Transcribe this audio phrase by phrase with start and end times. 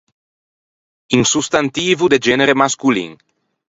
[1.17, 3.11] Un sostantivo de genere mascolin.